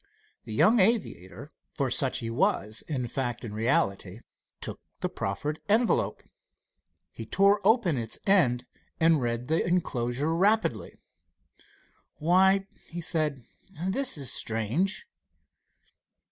The 0.45 0.53
young 0.55 0.79
aviator 0.79 1.51
for 1.69 1.91
such 1.91 2.17
he 2.25 2.31
was 2.31 2.81
in 2.87 3.05
fact 3.07 3.43
and 3.45 3.53
reality 3.53 4.21
took 4.59 4.81
the 5.01 5.09
proffered 5.09 5.59
envelope. 5.69 6.23
He 7.11 7.27
tore 7.27 7.61
open 7.63 7.97
its 7.99 8.17
end 8.25 8.65
and 8.99 9.21
read 9.21 9.47
the 9.47 9.63
enclosure 9.63 10.33
rapidly. 10.35 10.95
"Why," 12.15 12.65
he 12.89 12.99
said, 12.99 13.45
"this 13.79 14.17
is 14.17 14.31
strange." 14.33 15.05